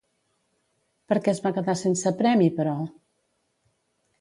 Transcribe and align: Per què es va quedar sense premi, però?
Per 1.11 1.17
què 1.27 1.31
es 1.35 1.41
va 1.43 1.51
quedar 1.57 1.75
sense 1.83 2.15
premi, 2.23 2.49
però? 2.61 2.75